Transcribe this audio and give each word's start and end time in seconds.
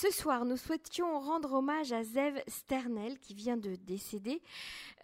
Ce 0.00 0.12
soir, 0.12 0.44
nous 0.44 0.56
souhaitions 0.56 1.18
rendre 1.18 1.54
hommage 1.54 1.92
à 1.92 2.04
Zev 2.04 2.40
Sternel 2.46 3.18
qui 3.18 3.34
vient 3.34 3.56
de 3.56 3.74
décéder. 3.84 4.40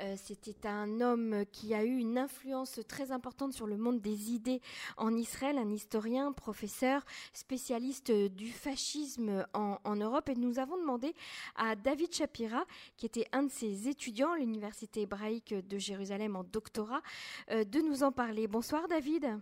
Euh, 0.01 0.15
c'était 0.15 0.69
un 0.69 1.01
homme 1.01 1.43
qui 1.51 1.75
a 1.75 1.83
eu 1.83 1.97
une 1.97 2.17
influence 2.17 2.79
très 2.87 3.11
importante 3.11 3.53
sur 3.53 3.67
le 3.67 3.77
monde 3.77 4.01
des 4.01 4.31
idées 4.31 4.61
en 4.97 5.13
Israël, 5.17 5.59
un 5.59 5.73
historien, 5.73 6.31
professeur, 6.31 7.01
spécialiste 7.33 8.13
du 8.37 8.47
fascisme 8.53 9.45
en, 9.53 9.97
Europe. 9.97 10.29
Et 10.29 10.37
nous 10.37 10.61
avons 10.61 10.77
demandé 10.77 11.13
à 11.57 11.75
David 11.75 12.15
Shapira, 12.15 12.63
qui 12.97 13.07
était 13.07 13.27
un 13.33 13.43
de 13.43 13.51
ses 13.51 13.89
étudiants 13.89 14.31
à 14.31 14.39
l'Université 14.39 15.01
hébraïque 15.01 15.57
de 15.67 15.77
Jérusalem 15.77 16.37
en 16.37 16.45
doctorat, 16.45 17.03
euh, 17.51 17.65
de 17.65 17.81
nous 17.81 18.05
en 18.05 18.13
parler. 18.13 18.47
Bonsoir 18.47 18.87
David. 18.87 19.41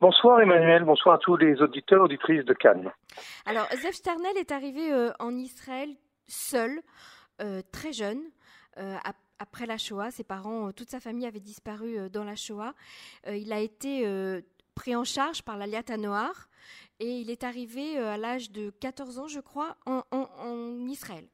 Bonsoir 0.00 0.40
Emmanuel, 0.40 0.84
bonsoir 0.84 1.16
à 1.16 1.18
tous 1.18 1.36
les 1.36 1.60
auditeurs, 1.60 2.04
auditrices 2.04 2.46
de 2.46 2.54
Cannes. 2.54 2.90
Alors, 3.46 3.66
Zev 3.72 3.92
Sternel 3.92 4.36
est 4.36 4.52
arrivé 4.52 4.92
euh, 4.92 5.10
en 5.18 5.36
Israël 5.36 5.90
seul, 6.26 6.80
euh, 7.40 7.62
très 7.72 7.92
jeune. 7.92 8.20
Euh, 8.78 8.96
après 9.38 9.66
la 9.66 9.78
Shoah, 9.78 10.10
ses 10.10 10.24
parents, 10.24 10.72
toute 10.72 10.90
sa 10.90 11.00
famille 11.00 11.26
avait 11.26 11.40
disparu 11.40 12.10
dans 12.10 12.24
la 12.24 12.34
Shoah. 12.34 12.74
il 13.28 13.52
a 13.52 13.60
été 13.60 14.04
pris 14.74 14.96
en 14.96 15.04
charge 15.04 15.42
par 15.42 15.56
l'Aliat 15.56 15.96
Noir 15.96 16.48
et 16.98 17.06
il 17.06 17.30
est 17.30 17.44
arrivé 17.44 17.98
à 17.98 18.16
l'âge 18.16 18.50
de 18.50 18.70
14 18.80 19.20
ans, 19.20 19.28
je 19.28 19.38
crois, 19.38 19.76
en 19.86 20.88
Israël. 20.88 21.24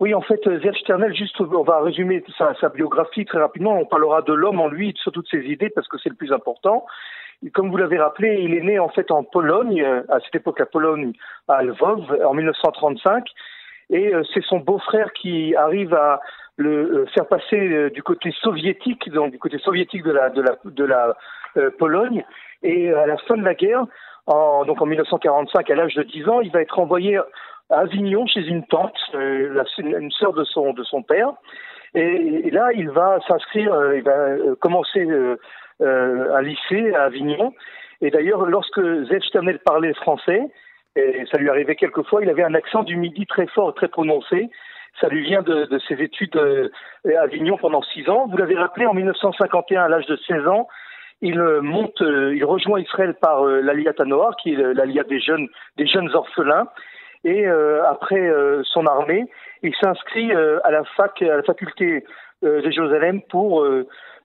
Oui, 0.00 0.14
en 0.14 0.22
fait, 0.22 0.40
Zev 0.42 0.74
Sternel, 0.76 1.14
juste, 1.14 1.38
on 1.40 1.62
va 1.62 1.82
résumer 1.82 2.24
sa, 2.38 2.54
sa, 2.58 2.70
biographie 2.70 3.26
très 3.26 3.38
rapidement. 3.38 3.78
On 3.78 3.84
parlera 3.84 4.22
de 4.22 4.32
l'homme 4.32 4.58
en 4.58 4.66
lui, 4.66 4.94
sur 4.96 5.12
toutes 5.12 5.28
ses 5.30 5.44
idées, 5.44 5.68
parce 5.68 5.86
que 5.88 5.98
c'est 5.98 6.08
le 6.08 6.14
plus 6.16 6.32
important. 6.32 6.86
Comme 7.54 7.70
vous 7.70 7.76
l'avez 7.76 7.98
rappelé, 7.98 8.40
il 8.42 8.54
est 8.54 8.62
né 8.62 8.78
en 8.78 8.88
fait 8.88 9.10
en 9.10 9.24
Pologne, 9.24 9.82
à 10.08 10.20
cette 10.20 10.34
époque 10.34 10.58
la 10.58 10.66
Pologne, 10.66 11.12
à 11.48 11.62
Lvov, 11.62 12.04
en 12.24 12.34
1935. 12.34 13.24
Et 13.90 14.14
euh, 14.14 14.22
c'est 14.32 14.44
son 14.44 14.58
beau-frère 14.58 15.12
qui 15.12 15.54
arrive 15.56 15.94
à 15.94 16.20
le 16.56 16.70
euh, 16.70 17.06
faire 17.06 17.26
passer 17.26 17.58
euh, 17.58 17.90
du 17.90 18.02
côté 18.02 18.30
soviétique, 18.40 19.10
donc 19.10 19.32
du 19.32 19.38
côté 19.38 19.58
soviétique 19.58 20.04
de 20.04 20.12
la, 20.12 21.14
Pologne. 21.78 22.24
Et 22.62 22.92
à 22.92 23.06
la 23.06 23.16
fin 23.16 23.36
de 23.36 23.42
la 23.42 23.54
guerre, 23.54 23.84
en, 24.26 24.64
donc 24.64 24.80
en 24.80 24.86
1945, 24.86 25.68
à 25.68 25.74
l'âge 25.74 25.94
de 25.94 26.04
10 26.04 26.28
ans, 26.28 26.40
il 26.40 26.52
va 26.52 26.62
être 26.62 26.78
envoyé 26.78 27.16
à 27.16 27.24
Avignon 27.70 28.26
chez 28.26 28.42
une 28.42 28.64
tante, 28.66 28.96
euh, 29.14 29.64
une 29.78 30.10
sœur 30.12 30.32
de 30.32 30.44
son 30.44 30.72
de 30.72 30.84
son 30.84 31.02
père. 31.02 31.32
Et, 31.94 32.50
là, 32.50 32.68
il 32.74 32.90
va 32.90 33.18
s'inscrire, 33.26 33.72
euh, 33.72 33.96
il 33.96 34.02
va 34.02 34.12
euh, 34.12 34.54
commencer 34.60 35.06
un 35.80 36.42
lycée 36.42 36.94
à 36.94 37.04
Avignon. 37.04 37.52
Et 38.00 38.10
d'ailleurs, 38.10 38.46
lorsque 38.46 38.80
Zev 38.80 39.22
Sternel 39.22 39.58
parlait 39.60 39.94
français, 39.94 40.40
et 40.96 41.24
ça 41.30 41.38
lui 41.38 41.48
arrivait 41.48 41.76
quelquefois, 41.76 42.22
il 42.22 42.28
avait 42.28 42.42
un 42.42 42.54
accent 42.54 42.82
du 42.82 42.96
midi 42.96 43.26
très 43.26 43.46
fort, 43.46 43.74
très 43.74 43.88
prononcé. 43.88 44.50
Ça 45.00 45.08
lui 45.08 45.22
vient 45.22 45.42
de, 45.42 45.66
de 45.66 45.78
ses 45.80 45.94
études 46.02 46.36
à 47.06 47.22
Avignon 47.22 47.56
pendant 47.56 47.82
six 47.82 48.08
ans. 48.08 48.26
Vous 48.28 48.36
l'avez 48.36 48.56
rappelé, 48.56 48.86
en 48.86 48.94
1951, 48.94 49.84
à 49.84 49.88
l'âge 49.88 50.06
de 50.06 50.16
16 50.16 50.48
ans, 50.48 50.68
il 51.22 51.38
monte, 51.38 52.00
il 52.00 52.44
rejoint 52.44 52.80
Israël 52.80 53.14
par 53.20 53.44
l'Aliyat 53.44 53.92
Noir, 54.06 54.36
qui 54.36 54.54
est 54.54 54.74
l'Aliyat 54.74 55.04
des 55.04 55.20
jeunes, 55.20 55.48
des 55.76 55.86
jeunes 55.86 56.10
orphelins, 56.14 56.66
et 57.24 57.46
euh, 57.46 57.84
après 57.86 58.20
euh, 58.20 58.62
son 58.64 58.86
armée, 58.86 59.26
il 59.62 59.74
s'inscrit 59.74 60.32
euh, 60.32 60.58
à 60.64 60.70
la 60.70 60.84
fac, 60.96 61.20
à 61.22 61.36
la 61.36 61.42
faculté 61.42 62.04
de 62.42 62.70
Jérusalem 62.70 63.20
pour 63.28 63.66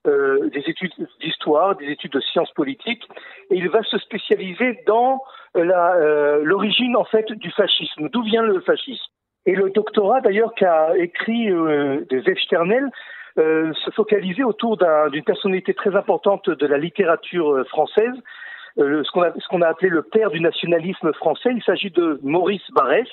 des 0.06 0.64
études 0.68 0.92
d'histoire, 1.20 1.76
des 1.76 1.88
études 1.88 2.12
de 2.12 2.20
sciences 2.20 2.52
politiques, 2.52 3.04
et 3.50 3.56
il 3.56 3.70
va 3.70 3.82
se 3.84 3.98
spécialiser 3.98 4.80
dans 4.86 5.22
l'origine 5.56 6.96
en 6.96 7.06
fait 7.06 7.32
du 7.32 7.52
fascisme. 7.52 8.10
D'où 8.10 8.24
vient 8.24 8.44
le 8.44 8.62
fascisme? 8.62 9.06
Et 9.48 9.56
le 9.56 9.70
doctorat 9.70 10.22
d'ailleurs 10.22 10.54
qu'a 10.56 10.98
écrit 10.98 11.52
euh, 11.52 12.06
de 12.10 12.36
Sternel 12.44 12.90
se 13.38 13.92
focalisait 13.92 14.44
autour 14.44 14.78
d'une 15.12 15.24
personnalité 15.24 15.74
très 15.74 15.94
importante 15.96 16.50
de 16.50 16.66
la 16.66 16.78
littérature 16.78 17.68
française, 17.68 18.14
euh, 18.78 19.04
ce 19.06 19.48
qu'on 19.48 19.62
a, 19.62 19.68
appelé 19.68 19.90
le 19.90 20.02
père 20.04 20.30
du 20.30 20.42
nationalisme 20.42 21.14
français. 21.14 21.50
Il 21.56 21.64
s'agit 21.64 21.92
de 21.92 22.20
Maurice 22.24 22.70
Barrès, 22.72 23.08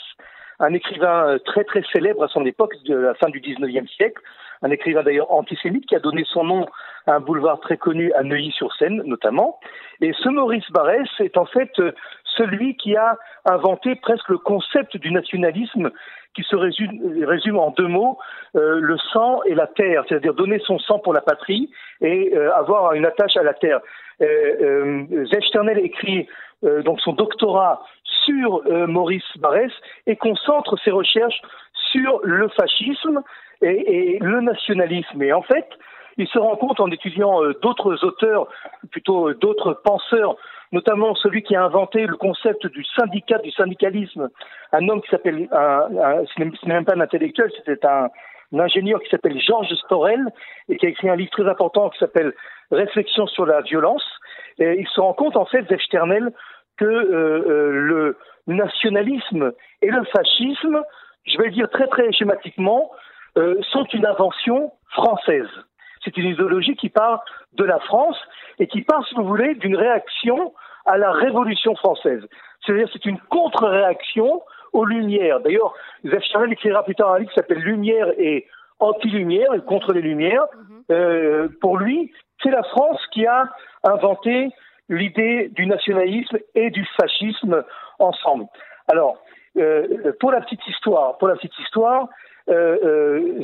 un 0.59 0.75
écrivain 0.75 1.29
euh, 1.29 1.39
très 1.39 1.63
très 1.63 1.83
célèbre 1.93 2.25
à 2.25 2.29
son 2.29 2.45
époque, 2.45 2.75
de 2.85 2.97
la 2.97 3.15
fin 3.15 3.29
du 3.29 3.41
19e 3.41 3.87
siècle, 3.89 4.21
un 4.63 4.71
écrivain 4.71 5.03
d'ailleurs 5.03 5.33
antisémite 5.33 5.87
qui 5.87 5.97
a 5.97 6.01
donné 6.01 6.25
son 6.27 6.45
nom 6.45 6.67
à 7.07 7.15
un 7.15 7.21
boulevard 7.21 7.61
très 7.61 7.77
connu 7.77 8.13
à 8.13 8.23
Neuilly-sur-Seine 8.23 9.03
notamment. 9.05 9.59
Et 10.01 10.13
ce 10.13 10.29
Maurice 10.29 10.71
Barrès 10.71 11.09
est 11.21 11.37
en 11.37 11.47
fait 11.47 11.71
euh, 11.79 11.93
celui 12.37 12.77
qui 12.77 12.97
a 12.97 13.19
inventé 13.45 13.95
presque 13.97 14.29
le 14.29 14.39
concept 14.39 14.97
du 14.97 15.11
nationalisme 15.11 15.91
qui 16.35 16.43
se 16.45 16.57
résume, 16.57 17.59
en 17.59 17.71
deux 17.71 17.87
mots, 17.87 18.19
euh, 18.57 18.81
le 18.81 18.97
sang 19.13 19.43
et 19.45 19.55
la 19.55 19.67
terre, 19.67 20.05
c'est-à-dire 20.09 20.35
donner 20.35 20.59
son 20.61 20.79
sang 20.79 20.99
pour 20.99 21.13
la 21.13 21.21
patrie 21.21 21.71
et 22.01 22.35
euh, 22.35 22.55
avoir 22.55 22.95
une 22.95 23.05
attache 23.05 23.37
à 23.37 23.43
la 23.43 23.55
terre. 23.55 23.81
Euh, 24.21 25.05
écrit 25.83 26.29
donc 26.85 27.01
son 27.01 27.13
doctorat 27.13 27.83
sur 28.25 28.63
Maurice 28.87 29.25
Barrès 29.39 29.73
et 30.07 30.15
concentre 30.15 30.79
ses 30.85 30.93
recherches 30.93 31.41
sur 31.93 32.21
le 32.25 32.49
fascisme 32.49 33.23
et, 33.61 34.19
le 34.21 34.41
nationalisme. 34.41 35.23
Et 35.23 35.33
en 35.33 35.43
fait, 35.43 35.69
il 36.17 36.27
se 36.27 36.39
rend 36.39 36.57
compte 36.57 36.81
en 36.81 36.91
étudiant 36.91 37.41
d'autres 37.63 38.05
auteurs, 38.05 38.49
plutôt 38.91 39.33
d'autres 39.35 39.81
penseurs 39.85 40.37
notamment 40.73 41.15
celui 41.15 41.43
qui 41.43 41.55
a 41.55 41.65
inventé 41.65 42.07
le 42.07 42.17
concept 42.17 42.67
du 42.67 42.83
syndicat, 42.97 43.39
du 43.39 43.51
syndicalisme, 43.51 44.31
un 44.73 44.89
homme 44.89 45.03
qui 45.03 45.11
s'appelle, 45.11 45.47
ce 45.51 46.43
n'est 46.43 46.51
même 46.75 46.85
pas 46.85 46.95
un 46.97 47.01
intellectuel, 47.01 47.51
c'était 47.57 47.87
un, 47.87 48.09
ingénieur 48.59 49.01
qui 49.01 49.09
s'appelle 49.09 49.41
Georges 49.41 49.73
Storel 49.87 50.21
et 50.69 50.77
qui 50.77 50.87
a 50.87 50.91
écrit 50.91 51.09
un 51.09 51.17
livre 51.17 51.31
très 51.31 51.49
important 51.49 51.89
qui 51.91 51.99
s'appelle 51.99 52.35
Réflexion 52.71 53.27
sur 53.27 53.47
la 53.47 53.61
violence. 53.63 54.05
Et 54.59 54.79
il 54.79 54.89
se 54.89 55.01
rend 55.01 55.15
compte 55.15 55.37
en 55.37 55.47
fait, 55.47 55.63
d'Echternel, 55.63 56.33
que 56.77 56.85
euh, 56.85 57.45
euh, 57.49 57.71
le 57.71 58.17
nationalisme 58.47 59.53
et 59.81 59.91
le 59.91 60.05
fascisme, 60.05 60.83
je 61.25 61.39
vais 61.39 61.47
le 61.47 61.53
dire 61.53 61.69
très 61.71 61.87
très 61.87 62.13
schématiquement, 62.13 62.91
euh, 63.39 63.61
sont 63.71 63.85
une 63.85 64.07
invention 64.07 64.73
française. 64.91 65.49
C'est 66.05 66.17
une 66.17 66.29
idéologie 66.29 66.77
qui 66.77 66.89
part 66.89 67.25
de 67.55 67.65
la 67.65 67.79
France 67.81 68.19
et 68.59 68.67
qui 68.67 68.83
part, 68.83 69.07
si 69.07 69.15
vous 69.15 69.25
voulez, 69.25 69.55
d'une 69.55 69.77
réaction 69.77 70.53
à 70.85 70.99
la 70.99 71.13
Révolution 71.13 71.75
française. 71.77 72.23
C'est-à-dire 72.65 72.89
c'est 72.93 73.07
une 73.07 73.19
contre-réaction 73.31 74.43
aux 74.73 74.85
Lumières. 74.85 75.41
D'ailleurs, 75.41 75.75
Joseph 76.05 76.25
Charel 76.25 76.53
écrira 76.53 76.83
plus 76.85 76.95
tard 76.95 77.13
un 77.13 77.19
livre 77.21 77.31
qui 77.31 77.37
s'appelle 77.37 77.59
Lumière 77.59 78.09
et 78.19 78.47
anti-lumière, 78.81 79.49
contre 79.67 79.93
les 79.93 80.03
Lumières. 80.03 80.47
Mhm. 80.55 80.83
Euh, 80.91 81.49
pour 81.61 81.79
lui, 81.79 82.13
c'est 82.43 82.51
la 82.51 82.63
France 82.65 83.01
qui 83.13 83.27
a 83.27 83.49
inventé 83.85 84.49
l'idée 84.89 85.51
du 85.55 85.67
nationalisme 85.67 86.39
et 86.55 86.71
du 86.71 86.85
fascisme 86.97 87.65
ensemble. 87.99 88.47
Alors, 88.89 89.19
euh, 89.59 90.13
pour 90.21 90.33
la 90.33 90.41
petite 90.41 90.67
histoire, 90.67 91.19
pour 91.19 91.29
la 91.29 91.35
petite 91.37 91.59
histoire, 91.61 92.09
euh, 92.49 92.77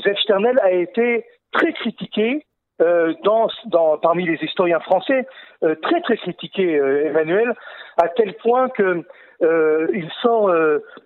euh 0.04 0.14
Sternel 0.22 0.58
a 0.62 0.70
été 0.70 1.24
très 1.52 1.72
critiqué 1.72 2.44
euh, 2.80 3.12
dans, 3.24 3.48
dans, 3.66 3.98
parmi 3.98 4.24
les 4.24 4.38
historiens 4.44 4.78
français, 4.78 5.26
euh, 5.64 5.74
très 5.82 6.00
très 6.00 6.16
critiqué, 6.16 6.78
euh, 6.78 7.06
Emmanuel, 7.06 7.54
à 8.00 8.08
tel 8.08 8.34
point 8.34 8.68
que 8.68 9.02
il 9.40 10.10
sort 10.20 10.52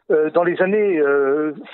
dans 0.09 0.43
les 0.43 0.62
années 0.62 0.99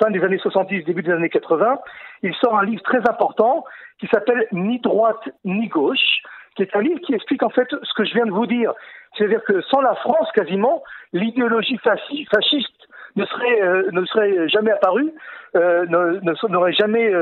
fin 0.00 0.11
des 0.11 0.25
années 0.25 0.38
70, 0.38 0.84
début 0.87 1.05
des 1.05 1.12
années 1.12 1.28
80, 1.28 1.78
il 2.25 2.34
sort 2.34 2.59
un 2.59 2.65
livre 2.65 2.83
très 2.83 2.99
important 3.09 3.65
qui 4.00 4.09
s'appelle 4.09 4.44
Ni 4.50 4.81
droite 4.81 5.22
ni 5.44 5.69
gauche, 5.69 6.21
qui 6.56 6.62
est 6.62 6.75
un 6.75 6.81
livre 6.81 6.99
qui 7.06 7.15
explique 7.15 7.44
en 7.44 7.50
fait 7.50 7.69
ce 7.71 7.94
que 7.94 8.05
je 8.05 8.12
viens 8.12 8.27
de 8.27 8.33
vous 8.33 8.47
dire. 8.47 8.72
C'est-à-dire 9.17 9.44
que 9.44 9.61
sans 9.71 9.81
la 9.81 9.94
France, 9.94 10.28
quasiment, 10.34 10.83
l'idéologie 11.12 11.78
fasciste 11.78 12.88
ne 13.16 13.24
serait, 13.24 13.60
ne 13.93 14.05
serait 14.06 14.49
jamais 14.49 14.70
apparue, 14.70 15.12
n'aurait 15.55 16.72
jamais, 16.72 17.12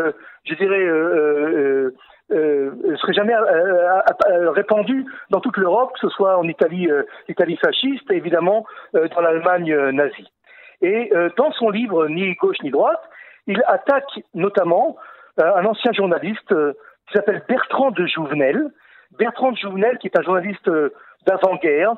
je 0.44 0.54
dirais, 0.54 1.92
euh, 2.32 2.96
serait 2.96 3.12
jamais 3.12 3.34
euh, 3.34 4.00
euh, 4.28 4.50
répandu 4.50 5.04
dans 5.30 5.40
toute 5.40 5.56
l'Europe, 5.56 5.92
que 5.92 6.00
ce 6.00 6.08
soit 6.08 6.36
en 6.36 6.42
Italie, 6.44 6.90
euh, 6.90 7.04
Italie 7.28 7.56
fasciste, 7.56 8.10
et 8.10 8.16
évidemment 8.16 8.66
dans 8.92 9.20
l'Allemagne 9.20 9.74
nazie. 9.90 10.28
Et 10.82 11.10
dans 11.36 11.52
son 11.52 11.70
livre 11.70 12.06
Ni 12.08 12.34
gauche 12.34 12.60
ni 12.62 12.70
droite, 12.70 13.00
il 13.46 13.62
attaque 13.66 14.20
notamment 14.34 14.96
un 15.38 15.64
ancien 15.64 15.92
journaliste 15.92 16.48
qui 16.48 17.14
s'appelle 17.14 17.42
Bertrand 17.48 17.92
de 17.92 18.06
Jouvenel. 18.06 18.70
Bertrand 19.18 19.52
de 19.52 19.56
Jouvenel, 19.56 19.96
qui 19.98 20.08
est 20.08 20.18
un 20.18 20.22
journaliste 20.22 20.70
d'avant-guerre, 21.26 21.94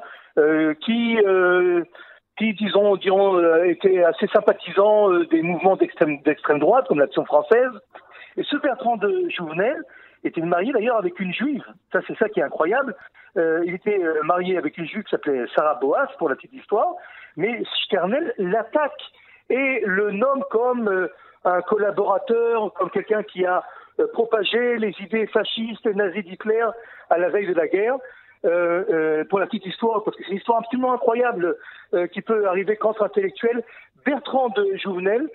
qui 0.81 1.19
qui, 2.39 2.55
disons, 2.55 2.97
diront, 2.97 3.39
était 3.65 4.05
assez 4.05 4.27
sympathisant 4.29 5.11
des 5.25 5.43
mouvements 5.43 5.77
d'extrême 5.77 6.59
droite, 6.59 6.87
comme 6.89 7.01
l'Action 7.01 7.25
française. 7.25 7.73
Et 8.37 8.45
ce 8.45 8.57
Bertrand 8.57 8.97
de 8.97 9.29
Jouvenel, 9.37 9.83
était 10.25 10.41
marié 10.41 10.73
d'ailleurs 10.73 10.97
avec 10.97 11.19
une 11.21 11.33
juive. 11.33 11.65
Ça, 11.93 12.01
c'est 12.07 12.17
ça 12.19 12.29
qui 12.29 12.41
est 12.41 12.43
incroyable. 12.43 12.95
Euh, 13.37 13.63
il 13.67 13.75
était 13.75 14.03
euh, 14.03 14.23
marié 14.25 14.57
avec 14.57 14.77
une 14.79 14.87
juive 14.87 15.05
qui 15.05 15.11
s'appelait 15.11 15.45
Sarah 15.55 15.79
Boas, 15.81 16.09
pour 16.19 16.29
la 16.29 16.37
petite 16.37 16.53
histoire, 16.53 16.95
mais 17.37 17.63
Sternel 17.85 18.35
l'attaque 18.39 19.01
et 19.51 19.83
le 19.87 20.11
nomme 20.11 20.45
comme 20.51 20.89
euh, 20.89 21.09
un 21.45 21.63
collaborateur, 21.63 22.73
comme 22.75 22.91
quelqu'un 22.91 23.23
qui 23.23 23.45
a 23.45 23.63
propagé 24.13 24.77
les 24.77 24.95
idées 25.01 25.27
fascistes 25.27 25.85
et 25.87 25.95
nazis 25.95 26.25
d'Hitler 26.25 26.65
à 27.11 27.19
la 27.19 27.31
veille 27.31 27.49
de 27.49 27.55
la 27.55 27.67
guerre. 27.67 27.97
Pour 28.43 29.39
la 29.39 29.47
petite 29.47 29.67
histoire, 29.67 30.05
parce 30.05 30.17
que 30.17 30.23
c'est 30.25 30.31
une 30.31 30.39
histoire 30.39 30.59
absolument 30.59 30.93
incroyable 30.93 31.57
qui 32.13 32.23
peut 32.23 32.47
arriver 32.47 32.77
qu'entre 32.77 33.03
intellectuels, 33.05 33.63
Bertrand 34.05 34.49
de 34.51 34.77
Jouvenel 34.77 35.29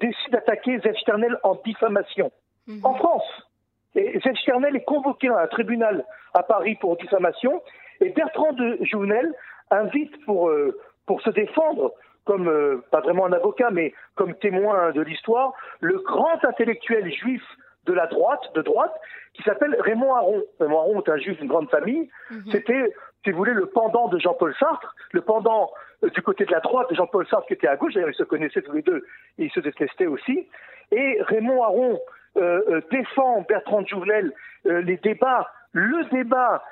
décide 0.00 0.32
d'attaquer 0.32 0.78
Zef 0.80 0.96
Sternel 0.98 1.38
en 1.42 1.54
diffamation. 1.64 2.30
Mhm. 2.66 2.80
En 2.84 2.94
France. 2.94 3.48
Et 3.94 4.18
Zef 4.20 4.36
Sternel 4.38 4.76
est 4.76 4.84
convoqué 4.84 5.28
à 5.28 5.40
un 5.40 5.46
tribunal 5.46 6.04
à 6.34 6.42
Paris 6.42 6.76
pour 6.80 6.96
diffamation, 6.96 7.62
et 8.00 8.10
Bertrand 8.10 8.52
de 8.52 8.78
Jouvenel 8.82 9.32
invite 9.70 10.24
pour, 10.24 10.48
euh, 10.48 10.78
pour 11.06 11.20
se 11.22 11.30
défendre, 11.30 11.92
comme, 12.24 12.48
euh, 12.48 12.82
pas 12.90 13.00
vraiment 13.00 13.26
un 13.26 13.32
avocat, 13.32 13.70
mais 13.70 13.92
comme 14.14 14.34
témoin 14.34 14.90
de 14.92 15.00
l'histoire, 15.02 15.52
le 15.80 15.98
grand 15.98 16.44
intellectuel 16.44 17.12
juif 17.12 17.42
de 17.86 17.92
la 17.92 18.06
droite, 18.06 18.40
de 18.54 18.62
droite, 18.62 18.94
qui 19.34 19.42
s'appelle 19.42 19.76
Raymond 19.80 20.14
Aron. 20.14 20.42
Raymond 20.60 20.78
Aron 20.78 21.02
est 21.02 21.08
un 21.08 21.16
juif 21.18 21.38
d'une 21.38 21.48
grande 21.48 21.70
famille. 21.70 22.08
Mhm. 22.30 22.42
C'était, 22.50 22.94
si 23.24 23.30
vous 23.30 23.38
voulez, 23.38 23.52
le 23.52 23.66
pendant 23.66 24.08
de 24.08 24.18
Jean-Paul 24.18 24.54
Sartre, 24.58 24.94
le 25.12 25.20
pendant 25.20 25.70
euh, 26.02 26.10
du 26.10 26.22
côté 26.22 26.44
de 26.44 26.52
la 26.52 26.60
droite 26.60 26.90
de 26.90 26.94
Jean-Paul 26.94 27.26
Sartre 27.26 27.46
qui 27.46 27.54
était 27.54 27.68
à 27.68 27.76
gauche. 27.76 27.94
D'ailleurs, 27.94 28.10
ils 28.10 28.14
se 28.14 28.24
connaissaient 28.24 28.62
tous 28.62 28.72
les 28.72 28.82
deux 28.82 29.04
et 29.38 29.44
ils 29.44 29.50
se 29.50 29.60
détestaient 29.60 30.06
aussi. 30.06 30.48
Et 30.92 31.18
Raymond 31.22 31.62
Aron 31.62 32.00
euh, 32.36 32.62
euh, 32.68 32.80
défend 32.90 33.42
Bertrand 33.48 33.86
Jouvenel 33.86 34.32
euh, 34.66 34.80
les 34.82 34.96
débats, 34.96 35.48
le 35.72 36.04
débat 36.10 36.62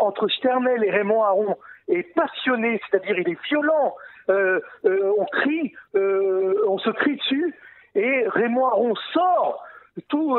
entre 0.00 0.28
Sternel 0.28 0.82
et 0.82 0.90
Raymond 0.90 1.22
Aron 1.22 1.58
est 1.88 2.14
passionné, 2.14 2.80
c'est-à-dire 2.88 3.18
il 3.18 3.28
est 3.28 3.44
violent, 3.48 3.94
on 4.28 5.26
crie, 5.30 5.74
on 5.92 6.78
se 6.78 6.88
crie 6.88 7.16
dessus, 7.16 7.54
et 7.94 8.24
Raymond 8.28 8.64
Aron 8.64 8.94
sort 9.12 9.62
tout, 10.02 10.38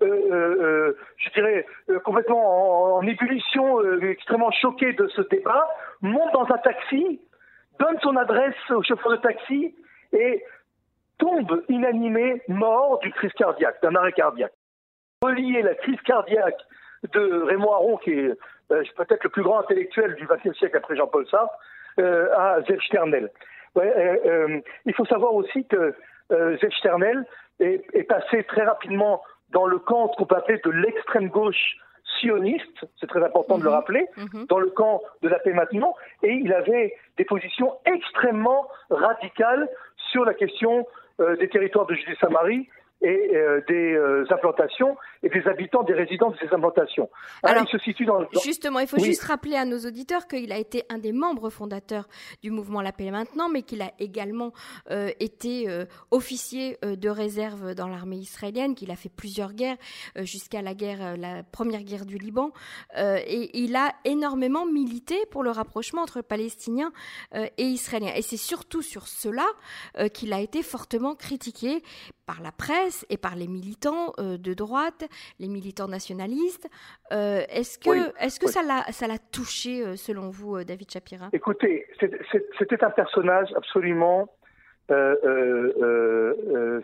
je 0.00 1.30
dirais, 1.34 1.66
complètement 2.04 2.96
en, 2.96 3.02
ébullition, 3.06 3.80
extrêmement 4.02 4.50
choqué 4.50 4.92
de 4.92 5.06
ce 5.08 5.22
débat, 5.22 5.66
monte 6.00 6.32
dans 6.32 6.52
un 6.52 6.58
taxi, 6.58 7.20
donne 7.78 7.98
son 8.00 8.16
adresse 8.16 8.54
au 8.70 8.82
chauffeur 8.82 9.12
de 9.12 9.16
taxi 9.16 9.74
et 10.12 10.44
tombe 11.18 11.62
inanimé, 11.68 12.42
mort 12.48 12.98
du 13.00 13.12
crise 13.12 13.32
cardiaque, 13.34 13.80
d'un 13.82 13.94
arrêt 13.94 14.12
cardiaque. 14.12 14.52
Relier 15.22 15.62
la 15.62 15.74
crise 15.74 16.00
cardiaque 16.02 16.60
de 17.12 17.42
Raymond 17.42 17.72
Aron, 17.72 17.96
qui 17.98 18.10
est 18.10 18.38
euh, 18.72 18.82
peut-être 18.96 19.24
le 19.24 19.30
plus 19.30 19.42
grand 19.42 19.60
intellectuel 19.60 20.14
du 20.16 20.26
XXe 20.26 20.56
siècle 20.58 20.76
après 20.76 20.96
Jean-Paul 20.96 21.26
Sartre, 21.28 21.54
euh, 22.00 22.28
à 22.36 22.60
Zef 22.62 22.80
Sternel. 22.82 23.30
Euh, 23.76 24.60
il 24.84 24.94
faut 24.94 25.06
savoir 25.06 25.34
aussi 25.34 25.64
que 25.66 25.94
Zef 26.30 26.72
Sternel 26.78 27.24
est, 27.62 27.84
est, 27.94 28.04
passé 28.04 28.44
très 28.44 28.64
rapidement 28.64 29.22
dans 29.50 29.66
le 29.66 29.78
camp 29.78 30.08
qu'on 30.08 30.26
peut 30.26 30.36
appeler 30.36 30.60
de 30.64 30.70
l'extrême 30.70 31.28
gauche 31.28 31.76
sioniste, 32.20 32.86
c'est 33.00 33.06
très 33.06 33.22
important 33.24 33.58
de 33.58 33.64
le 33.64 33.70
mhm. 33.70 33.74
rappeler, 33.74 34.06
mhm. 34.16 34.46
dans 34.48 34.58
le 34.58 34.70
camp 34.70 35.00
de 35.22 35.28
la 35.28 35.38
paix 35.38 35.52
maintenant, 35.52 35.94
et 36.22 36.32
il 36.32 36.52
avait 36.52 36.94
des 37.16 37.24
positions 37.24 37.72
extrêmement 37.86 38.68
radicales 38.90 39.68
sur 40.10 40.24
la 40.24 40.34
question 40.34 40.86
euh, 41.20 41.36
des 41.36 41.48
territoires 41.48 41.86
de 41.86 41.94
Judée-Samarie 41.94 42.68
et 43.02 43.36
euh, 43.36 43.60
des 43.68 43.94
euh, 43.94 44.24
implantations 44.30 44.96
et 45.22 45.28
des 45.28 45.46
habitants, 45.48 45.82
des 45.82 45.92
résidents 45.92 46.30
de 46.30 46.36
ces 46.38 46.54
implantations. 46.54 47.10
Alors, 47.42 47.64
il 47.66 47.70
se 47.70 47.78
situe 47.78 48.04
dans, 48.04 48.24
justement, 48.44 48.78
il 48.80 48.86
faut 48.86 48.98
juste 48.98 49.24
rappeler 49.24 49.56
à 49.56 49.64
nos 49.64 49.78
auditeurs 49.78 50.26
qu'il 50.26 50.52
a 50.52 50.58
été 50.58 50.84
un 50.88 50.98
des 50.98 51.12
membres 51.12 51.50
fondateurs 51.50 52.08
du 52.42 52.50
mouvement 52.50 52.80
La 52.80 52.92
Paix 52.92 53.10
maintenant, 53.10 53.48
mais 53.48 53.62
qu'il 53.62 53.82
a 53.82 53.90
également 53.98 54.52
euh, 54.90 55.10
été 55.20 55.66
officier 56.10 56.78
de 56.82 57.08
réserve 57.08 57.74
dans 57.74 57.88
l'armée 57.88 58.16
israélienne, 58.16 58.74
qu'il 58.74 58.90
a 58.90 58.96
fait 58.96 59.08
plusieurs 59.08 59.52
guerres 59.52 59.76
jusqu'à 60.16 60.62
la 60.62 60.74
guerre, 60.74 61.16
la 61.16 61.42
première 61.42 61.82
guerre 61.82 62.06
du 62.06 62.18
Liban, 62.18 62.52
et 62.96 63.50
il 63.58 63.76
a 63.76 63.92
énormément 64.04 64.66
milité 64.66 65.16
pour 65.30 65.42
le 65.42 65.50
rapprochement 65.50 66.02
entre 66.02 66.20
Palestiniens 66.20 66.92
et 67.34 67.64
Israéliens. 67.64 68.12
Et 68.14 68.22
c'est 68.22 68.36
surtout 68.36 68.82
sur 68.82 69.08
cela 69.08 69.46
qu'il 70.12 70.32
a 70.32 70.40
été 70.40 70.62
fortement 70.62 71.14
critiqué 71.14 71.82
par 72.32 72.42
la 72.42 72.52
presse 72.52 73.04
et 73.10 73.18
par 73.18 73.36
les 73.36 73.46
militants 73.46 74.14
euh, 74.18 74.38
de 74.38 74.54
droite, 74.54 75.04
les 75.38 75.48
militants 75.48 75.88
nationalistes. 75.88 76.66
Euh, 77.12 77.42
est-ce 77.50 77.78
que, 77.78 78.08
est-ce 78.24 78.40
que 78.40 78.48
ça 78.48 78.62
l'a, 78.62 78.84
ça 78.90 79.06
l'a 79.06 79.18
touché 79.18 79.84
euh, 79.84 79.96
selon 79.96 80.30
vous, 80.30 80.64
David 80.64 80.90
Shapira? 80.90 81.28
Écoutez, 81.34 81.86
c'était 82.58 82.82
un 82.84 82.90
personnage 82.90 83.52
absolument 83.54 84.28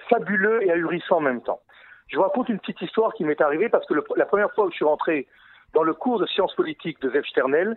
fabuleux 0.08 0.62
et 0.64 0.70
ahurissant 0.70 1.16
en 1.16 1.20
même 1.20 1.42
temps. 1.42 1.60
Je 2.08 2.16
vous 2.16 2.22
raconte 2.22 2.48
une 2.48 2.58
petite 2.58 2.80
histoire 2.82 3.12
qui 3.14 3.24
m'est 3.24 3.40
arrivée 3.40 3.68
parce 3.68 3.86
que 3.86 3.94
la 4.16 4.26
première 4.26 4.52
fois 4.52 4.66
où 4.66 4.70
je 4.70 4.76
suis 4.76 4.84
rentré 4.84 5.26
dans 5.74 5.82
le 5.82 5.92
cours 5.94 6.18
de 6.18 6.26
sciences 6.26 6.54
politiques 6.54 7.00
de 7.02 7.10
Zef 7.10 7.26
Sternel, 7.26 7.76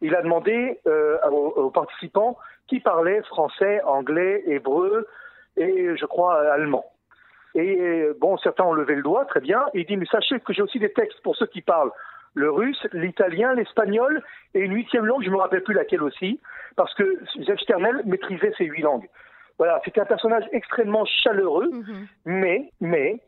il 0.00 0.14
a 0.16 0.22
demandé 0.22 0.80
aux, 0.86 1.52
aux, 1.56 1.70
participants 1.70 2.36
qui 2.66 2.80
parlaient 2.80 3.22
français, 3.22 3.80
anglais, 3.82 4.42
hébreu 4.46 5.06
et 5.56 5.96
je 5.96 6.06
crois 6.06 6.40
allemand. 6.52 6.84
Et 7.54 8.06
bon, 8.20 8.36
certains 8.38 8.64
ont 8.64 8.72
levé 8.72 8.94
le 8.94 9.02
doigt, 9.02 9.24
très 9.24 9.40
bien. 9.40 9.64
Et 9.74 9.80
il 9.80 9.86
dit, 9.86 9.96
mais 9.96 10.06
sachez 10.06 10.38
que 10.38 10.52
j'ai 10.52 10.62
aussi 10.62 10.78
des 10.78 10.92
textes 10.92 11.20
pour 11.22 11.34
ceux 11.36 11.46
qui 11.46 11.62
parlent 11.62 11.90
le 12.34 12.50
russe, 12.50 12.86
l'italien, 12.92 13.54
l'espagnol 13.54 14.22
et 14.54 14.60
une 14.60 14.74
huitième 14.74 15.06
langue, 15.06 15.22
je 15.22 15.28
ne 15.28 15.34
me 15.34 15.40
rappelle 15.40 15.62
plus 15.62 15.74
laquelle 15.74 16.02
aussi, 16.02 16.40
parce 16.76 16.94
que 16.94 17.18
Jacques 17.40 17.60
Sternel 17.60 18.02
maîtrisait 18.04 18.52
ces 18.56 18.64
huit 18.64 18.82
langues. 18.82 19.08
Voilà, 19.58 19.80
c'était 19.84 20.00
un 20.00 20.06
personnage 20.06 20.44
extrêmement 20.52 21.04
chaleureux, 21.04 21.70
mhm. 21.70 22.06
mais, 22.24 22.70
mais, 22.80 23.20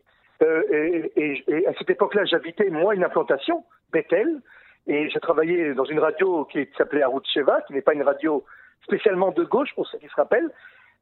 euh, 0.42 1.08
et, 1.16 1.66
à 1.66 1.74
cette 1.74 1.90
époque-là, 1.90 2.24
j'habitais, 2.24 2.70
moi, 2.70 2.94
une 2.94 3.04
implantation, 3.04 3.64
Bethel, 3.92 4.40
et 4.86 5.10
j'ai 5.10 5.20
travaillé 5.20 5.74
dans 5.74 5.84
une 5.84 6.00
radio 6.00 6.44
qui 6.46 6.68
s'appelait 6.78 7.02
Arutsheva, 7.02 7.60
qui 7.62 7.74
n'est 7.74 7.82
pas 7.82 7.94
une 7.94 8.02
radio 8.02 8.44
spécialement 8.82 9.30
de 9.30 9.44
gauche, 9.44 9.74
pour 9.74 9.86
ceux 9.86 9.98
qui 9.98 10.08
se 10.08 10.14
rappellent, 10.14 10.50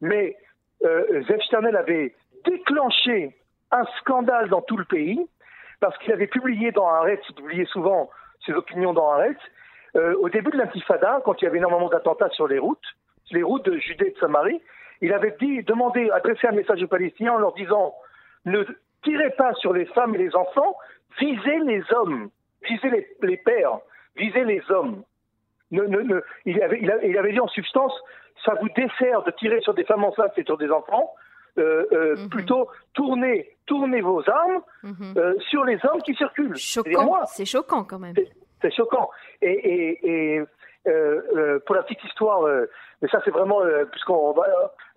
mais 0.00 0.36
euh, 0.84 1.22
Sternel 1.46 1.76
avait 1.76 2.14
déclenché 2.44 3.36
un 3.70 3.84
scandale 4.00 4.48
dans 4.48 4.62
tout 4.62 4.76
le 4.76 4.84
pays 4.84 5.20
parce 5.80 5.96
qu'il 5.98 6.12
avait 6.12 6.26
publié 6.26 6.72
dans 6.72 6.86
Arrête, 6.86 7.22
il 7.28 7.34
publiait 7.34 7.64
souvent 7.66 8.10
ses 8.44 8.52
opinions 8.52 8.92
dans 8.92 9.10
Arrête, 9.10 9.38
euh, 9.96 10.14
au 10.20 10.28
début 10.28 10.50
de 10.50 10.58
l'intifada, 10.58 11.20
quand 11.24 11.40
il 11.40 11.46
y 11.46 11.48
avait 11.48 11.58
énormément 11.58 11.88
d'attentats 11.88 12.28
sur 12.30 12.46
les 12.46 12.58
routes, 12.58 12.84
les 13.32 13.42
routes 13.42 13.64
de 13.64 13.76
Judée 13.78 14.08
et 14.08 14.10
de 14.10 14.18
Samarie, 14.18 14.60
il 15.00 15.12
avait 15.12 15.34
dit, 15.40 15.62
demandé, 15.62 16.10
adressé 16.10 16.46
un 16.46 16.52
message 16.52 16.82
aux 16.82 16.88
Palestiniens 16.88 17.34
en 17.34 17.38
leur 17.38 17.54
disant 17.54 17.94
ne 18.44 18.64
tirez 19.02 19.30
pas 19.30 19.54
sur 19.54 19.72
les 19.72 19.86
femmes 19.86 20.14
et 20.14 20.18
les 20.18 20.34
enfants, 20.36 20.76
visez 21.18 21.58
les 21.60 21.82
hommes, 21.92 22.30
visez 22.62 23.06
les, 23.22 23.36
pères, 23.38 23.78
visez 24.16 24.44
les 24.44 24.62
hommes. 24.70 25.02
Il, 25.70 25.80
avait, 26.62 26.80
il, 26.80 27.18
avait, 27.18 27.32
dit 27.32 27.40
en 27.40 27.48
substance 27.48 27.92
ça 28.44 28.54
vous 28.60 28.68
dessert 28.70 29.22
de 29.22 29.30
tirer 29.32 29.60
sur 29.60 29.74
des 29.74 29.84
femmes 29.84 30.04
enceintes 30.04 30.36
et 30.36 30.44
sur 30.44 30.58
des 30.58 30.70
enfants, 30.70 31.12
euh, 31.58 31.84
euh, 31.92 32.16
mhm. 32.16 32.28
plutôt 32.28 32.68
tournez, 32.94 33.50
tournez 33.66 34.00
vos 34.00 34.22
armes 34.28 34.60
mhm. 34.82 35.14
euh, 35.16 35.34
sur 35.48 35.64
les 35.64 35.78
hommes 35.84 36.02
qui 36.02 36.14
circulent. 36.14 36.56
Choquant, 36.56 37.24
c'est 37.26 37.44
choquant 37.44 37.84
quand 37.84 37.98
même. 37.98 38.14
C'est 38.62 38.72
choquant. 38.72 39.10
Et, 39.42 39.50
et, 39.50 40.08
et 40.08 40.42
pour 41.66 41.74
la 41.74 41.82
petite 41.82 42.02
histoire, 42.04 42.42
mais 43.02 43.08
ça 43.08 43.20
c'est 43.24 43.30
vraiment, 43.30 43.60
puisqu'on 43.90 44.32
va, 44.32 44.46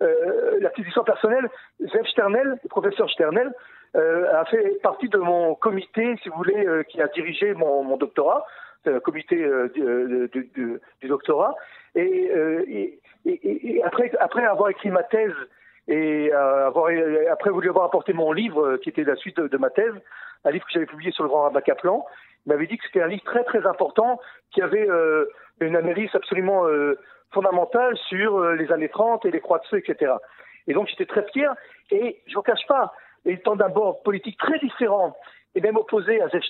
la 0.00 0.70
petite 0.70 0.86
histoire 0.86 1.04
personnelle, 1.04 1.48
Zev 1.80 2.06
Sternel, 2.06 2.58
le 2.62 2.68
professeur 2.68 3.10
Sternel, 3.10 3.52
a 3.94 4.44
fait 4.46 4.80
partie 4.82 5.08
de 5.08 5.18
mon 5.18 5.54
comité, 5.54 6.16
si 6.22 6.28
vous 6.28 6.36
voulez, 6.36 6.84
qui 6.88 7.00
a 7.00 7.08
dirigé 7.08 7.54
mon, 7.54 7.84
mon 7.84 7.96
doctorat, 7.96 8.46
le 8.84 9.00
comité 9.00 9.36
du, 9.74 10.50
du, 10.54 11.08
doctorat. 11.08 11.54
Et, 11.94 12.30
et, 12.68 13.00
et, 13.24 13.82
après, 13.82 14.10
après 14.20 14.44
avoir 14.44 14.70
écrit 14.70 14.90
ma 14.90 15.02
thèse 15.02 15.32
et 15.86 16.32
euh, 16.32 16.66
avoir, 16.66 16.90
après 17.30 17.50
voulu 17.50 17.68
avoir 17.68 17.84
apporté 17.86 18.12
mon 18.12 18.32
livre 18.32 18.66
euh, 18.66 18.78
qui 18.78 18.88
était 18.88 19.04
la 19.04 19.16
suite 19.16 19.38
de, 19.38 19.58
ma 19.58 19.70
thèse, 19.70 19.94
un 20.44 20.50
livre 20.50 20.64
que 20.64 20.72
j'avais 20.72 20.86
publié 20.86 21.10
sur 21.12 21.24
le 21.24 21.28
grand 21.28 21.42
rabbin 21.42 21.60
Kaplan, 21.60 22.04
il 22.46 22.52
m'avait 22.52 22.66
dit 22.66 22.76
que 22.76 22.84
c'était 22.86 23.02
un 23.02 23.06
livre 23.06 23.24
très 23.24 23.44
très 23.44 23.66
important 23.66 24.20
qui 24.52 24.62
avait 24.62 24.88
euh, 24.88 25.26
une 25.60 25.76
analyse 25.76 26.10
absolument 26.14 26.66
euh, 26.66 26.98
fondamentale 27.32 27.96
sur 28.08 28.36
euh, 28.36 28.54
les 28.54 28.70
années 28.72 28.88
30 28.88 29.24
et 29.24 29.30
les 29.30 29.40
croix 29.40 29.58
de 29.58 29.66
feu, 29.66 29.78
etc. 29.78 30.12
Et 30.66 30.74
donc 30.74 30.88
j'étais 30.88 31.06
très 31.06 31.24
fier 31.32 31.54
et 31.90 32.22
je 32.26 32.32
ne 32.32 32.36
vous 32.36 32.42
cache 32.42 32.66
pas, 32.66 32.92
étant 33.24 33.56
d'un 33.56 33.68
bord 33.68 34.02
politique 34.02 34.38
très 34.38 34.58
différent 34.58 35.16
et 35.54 35.60
même 35.60 35.76
opposé 35.76 36.20
à 36.20 36.28
Zef 36.28 36.44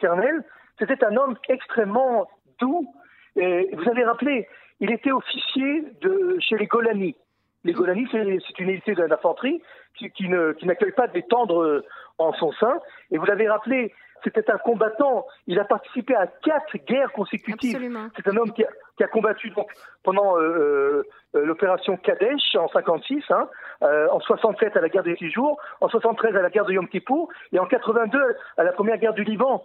c'était 0.78 1.04
un 1.04 1.16
homme 1.16 1.36
extrêmement 1.48 2.28
doux. 2.58 2.92
Et 3.36 3.70
vous 3.74 3.88
avez 3.88 4.04
rappelé, 4.04 4.48
il 4.80 4.90
était 4.90 5.12
officier 5.12 5.84
de 6.00 6.36
chez 6.40 6.56
les 6.56 6.66
Golani. 6.66 7.16
Les. 7.64 7.72
Golani, 7.72 8.06
c'est 8.12 8.58
une 8.58 8.70
unité 8.70 8.94
d'infanterie 8.94 9.62
qui, 9.96 10.10
qui 10.10 10.28
n'accueille 10.28 10.92
pas 10.92 11.08
des 11.08 11.22
tendres 11.22 11.82
en 12.18 12.32
son 12.34 12.52
sein. 12.52 12.78
Et 13.10 13.18
vous 13.18 13.24
l'avez 13.24 13.48
rappelé, 13.48 13.92
c'était 14.24 14.50
un 14.50 14.58
combattant. 14.58 15.26
Il 15.46 15.60
a 15.60 15.64
participé 15.64 16.14
à 16.14 16.26
quatre 16.26 16.76
guerres 16.86 17.12
consécutives. 17.12 17.78
C'est 18.16 18.28
un 18.28 18.36
homme 18.36 18.52
qui 18.52 18.64
a, 18.64 19.08
combattu 19.08 19.50
donc 19.50 19.70
pendant 20.02 20.38
euh, 20.38 21.06
euh, 21.34 21.44
l'opération 21.44 21.96
Kadesh 21.98 22.56
en 22.56 22.68
56, 22.68 23.22
hein, 23.30 23.48
euh, 23.82 24.08
en 24.10 24.20
67 24.20 24.76
à 24.76 24.80
la 24.80 24.88
guerre 24.88 25.02
des 25.02 25.16
six 25.16 25.30
jours, 25.30 25.60
en 25.80 25.88
73 25.88 26.34
à 26.34 26.42
la 26.42 26.50
guerre 26.50 26.64
de 26.64 26.72
Yom 26.72 26.88
Kippur 26.88 27.28
et 27.52 27.58
en 27.58 27.66
82 27.66 28.36
à 28.56 28.64
la 28.64 28.72
première 28.72 28.96
guerre 28.96 29.14
du 29.14 29.24
Liban. 29.24 29.62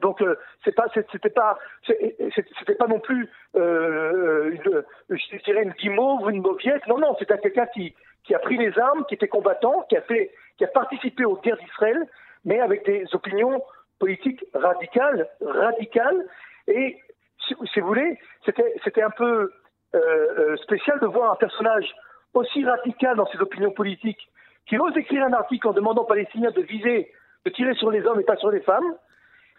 Donc 0.00 0.22
c'est 0.64 0.74
pas 0.74 0.86
c'était 0.94 1.30
pas 1.30 1.58
c'était 1.86 2.76
non 2.88 2.98
plus 2.98 3.28
une, 3.54 4.84
je 5.10 5.44
dirais 5.44 5.62
une 5.62 5.72
guimauve 5.72 6.22
ou 6.22 6.30
une 6.30 6.40
mauviette 6.40 6.86
non 6.86 6.98
non 6.98 7.14
c'était 7.18 7.38
quelqu'un 7.38 7.66
qui 7.74 8.34
a 8.34 8.38
pris 8.38 8.56
les 8.56 8.78
armes 8.78 9.04
qui 9.06 9.14
était 9.14 9.28
combattant 9.28 9.84
qui 9.88 9.96
a 9.96 10.02
fait 10.02 10.30
qui 10.56 10.64
a 10.64 10.68
participé 10.68 11.24
aux 11.24 11.36
guerres 11.36 11.58
d'Israël 11.58 12.06
mais 12.44 12.60
avec 12.60 12.84
des 12.84 13.06
opinions 13.12 13.62
politiques 13.98 14.44
radicales, 14.54 15.28
radicales. 15.40 16.26
Et 16.68 16.98
si, 17.46 17.54
vous 17.54 17.86
voulez, 17.86 18.18
c'était 18.44 19.02
un 19.02 19.10
peu 19.10 19.52
euh, 19.94 19.98
euh, 19.98 20.56
spécial 20.58 20.98
de 21.00 21.06
voir 21.06 21.32
un 21.32 21.36
personnage 21.36 21.94
aussi 22.34 22.64
radical 22.64 23.16
dans 23.16 23.26
ses 23.26 23.38
opinions 23.38 23.70
politiques, 23.70 24.28
qui 24.66 24.78
ose 24.78 24.96
écrire 24.96 25.24
un 25.24 25.32
article 25.32 25.68
en 25.68 25.72
demandant 25.72 26.02
aux 26.02 26.06
Palestiniens 26.06 26.50
de 26.50 26.62
viser, 26.62 27.12
de 27.44 27.50
tirer 27.50 27.74
sur 27.74 27.90
les 27.90 28.04
hommes 28.06 28.20
et 28.20 28.24
pas 28.24 28.36
sur 28.36 28.50
les 28.50 28.60
femmes, 28.60 28.94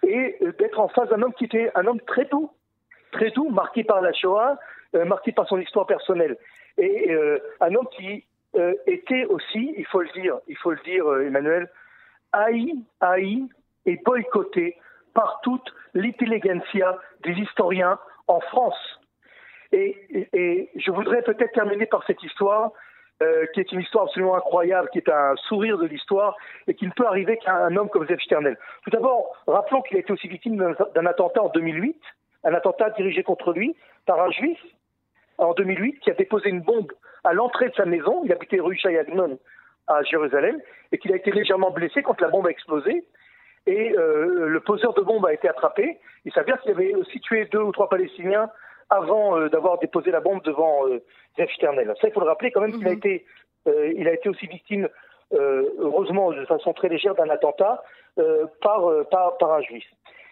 et 0.05 0.37
euh, 0.41 0.51
d'être 0.53 0.79
en 0.79 0.87
face 0.87 1.09
d'un 1.09 1.21
homme 1.21 1.33
qui 1.33 1.45
était 1.45 1.71
un 1.75 1.85
homme 1.87 2.01
très 2.01 2.25
doux, 2.25 2.51
très 3.11 3.31
doux, 3.31 3.49
marqué 3.49 3.83
par 3.83 4.01
la 4.01 4.13
Shoah, 4.13 4.57
marqué 5.05 5.33
par 5.33 5.45
son 5.47 5.59
histoire 5.59 5.85
personnelle, 5.85 6.37
et 6.77 7.13
un 7.59 7.75
homme 7.75 7.87
qui 7.97 8.25
était 8.87 9.25
aussi, 9.25 9.73
il 9.77 9.85
faut 9.87 10.01
le 10.01 10.09
dire, 10.13 10.37
il 10.47 10.57
faut 10.57 10.71
le 10.71 10.79
dire, 10.85 11.05
Emmanuel, 11.19 11.69
haï, 12.31 12.75
haï 13.01 13.43
et 13.85 13.97
boycotté 13.97 14.77
par 15.13 15.39
toute 15.43 15.73
l'intelligentsia 15.93 16.97
des 17.23 17.33
historiens 17.33 17.97
en 18.27 18.39
France. 18.41 18.99
Et, 19.71 20.69
je 20.75 20.91
voudrais 20.91 21.21
peut-être 21.23 21.53
terminer 21.53 21.85
par 21.85 22.05
cette 22.05 22.21
histoire, 22.23 22.71
euh, 23.23 23.45
qui 23.53 23.61
est 23.61 23.71
une 23.71 23.79
histoire 23.79 24.05
absolument 24.05 24.35
incroyable, 24.35 24.89
qui 24.91 24.97
est 24.97 25.09
un 25.09 25.35
sourire 25.47 25.77
de 25.77 25.85
l'histoire, 25.85 26.35
et 26.67 26.73
qui 26.73 26.85
ne 26.85 26.91
peut 26.91 27.05
arriver 27.05 27.37
qu'à 27.37 27.55
un 27.55 27.75
homme 27.77 27.89
comme 27.89 28.05
Zef 28.07 28.21
Sternel. 28.21 28.57
Tout 28.83 28.89
d'abord, 28.89 29.31
rappelons 29.47 29.81
qu'il 29.83 29.97
a 29.97 30.01
été 30.01 30.11
aussi 30.11 30.27
victime 30.27 30.75
d'un 30.93 31.05
attentat 31.05 31.41
en 31.41 31.49
2008, 31.49 31.95
un 32.43 32.53
attentat 32.53 32.89
dirigé 32.91 33.23
contre 33.23 33.53
lui 33.53 33.75
par 34.05 34.21
un 34.21 34.31
juif 34.31 34.59
en 35.37 35.53
2008 35.53 35.99
qui 35.99 36.11
a 36.11 36.13
déposé 36.13 36.49
une 36.49 36.61
bombe 36.61 36.91
à 37.23 37.33
l'entrée 37.33 37.69
de 37.69 37.75
sa 37.75 37.85
maison. 37.85 38.21
Il 38.25 38.31
habitait 38.31 38.59
rue 38.59 38.77
Chayagnon 38.77 39.39
à 39.87 40.03
Jérusalem 40.03 40.59
et 40.91 40.97
qu'il 40.97 41.11
a 41.13 41.15
été 41.15 41.31
légèrement 41.31 41.71
blessé 41.71 42.03
quand 42.03 42.19
la 42.21 42.27
bombe 42.27 42.47
a 42.47 42.51
explosé. 42.51 43.05
Et 43.67 43.95
euh, 43.97 44.47
le 44.47 44.59
poseur 44.59 44.93
de 44.93 45.01
bombe 45.01 45.25
a 45.25 45.33
été 45.33 45.49
attrapé. 45.49 45.99
Il 46.23 46.31
s'avère 46.33 46.59
qu'il 46.61 46.71
avait 46.71 46.93
aussi 46.93 47.19
tué 47.19 47.45
deux 47.45 47.61
ou 47.61 47.71
trois 47.71 47.89
Palestiniens 47.89 48.49
avant 48.89 49.37
euh, 49.37 49.49
d'avoir 49.49 49.79
déposé 49.79 50.11
la 50.11 50.19
bombe 50.19 50.43
devant 50.43 50.87
euh, 50.87 51.01
Zef 51.37 51.51
Sternel. 51.53 51.93
Ça, 51.99 52.07
il 52.07 52.13
faut 52.13 52.21
le 52.21 52.27
rappeler 52.27 52.51
quand 52.51 52.61
même 52.61 52.73
qu'il 52.73 52.87
a 52.87 52.91
mhm. 52.91 52.97
été, 52.97 53.25
euh, 53.67 53.93
il 53.95 54.07
a 54.07 54.13
été 54.13 54.29
aussi 54.29 54.47
victime, 54.47 54.87
heureusement 55.31 56.31
de 56.31 56.45
façon 56.45 56.71
très 56.73 56.87
légère, 56.87 57.15
d'un 57.15 57.29
attentat 57.29 57.83
par, 58.61 58.89
par, 59.09 59.37
par 59.37 59.53
un 59.53 59.61
juif. 59.61 59.83